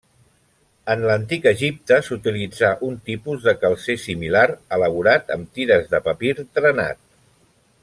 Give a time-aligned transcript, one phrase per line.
[0.93, 4.47] En l'Antic Egipte s'utilitzà un tipus de calcer similar,
[4.79, 7.05] elaborat amb tires de papir trenat.